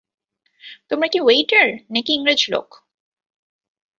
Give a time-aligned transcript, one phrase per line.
[0.89, 2.67] তোমরা কি ওয়েইটার নাকি ইংরেজ লোক?